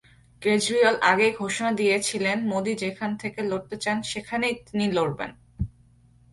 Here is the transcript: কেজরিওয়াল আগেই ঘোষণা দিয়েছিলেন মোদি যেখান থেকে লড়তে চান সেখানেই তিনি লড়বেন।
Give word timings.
কেজরিওয়াল 0.41 0.97
আগেই 1.01 1.33
ঘোষণা 1.37 1.71
দিয়েছিলেন 1.71 2.37
মোদি 2.45 2.73
যেখান 2.75 3.11
থেকে 3.17 3.39
লড়তে 3.41 3.75
চান 3.77 3.97
সেখানেই 4.01 4.55
তিনি 4.67 4.85
লড়বেন। 4.91 5.31